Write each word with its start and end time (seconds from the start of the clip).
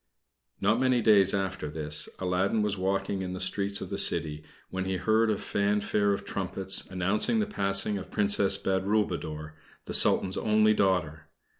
Not 0.59 0.79
many 0.79 0.99
days 0.99 1.31
after 1.31 1.69
this, 1.69 2.09
Aladdin 2.17 2.63
was 2.63 2.75
walking 2.75 3.21
in 3.21 3.33
the 3.33 3.39
streets 3.39 3.81
of 3.81 3.91
the 3.91 3.99
city, 3.99 4.43
when 4.71 4.85
he 4.85 4.97
heard 4.97 5.29
a 5.29 5.37
fanfare 5.37 6.11
of 6.11 6.25
trumpets 6.25 6.83
announcing 6.89 7.37
the 7.37 7.45
passing 7.45 7.99
of 7.99 8.05
the 8.05 8.11
Princess 8.11 8.57
Badroulboudour, 8.57 9.51
the 9.85 9.93
Sultan's 9.93 10.37
only 10.37 10.73
daughter. 10.73 11.27